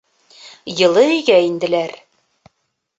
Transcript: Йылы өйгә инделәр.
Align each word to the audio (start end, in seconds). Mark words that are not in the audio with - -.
Йылы 0.79 1.03
өйгә 1.11 1.37
инделәр. 1.51 1.97